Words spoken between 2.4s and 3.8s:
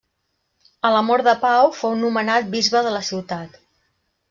bisbe de la ciutat.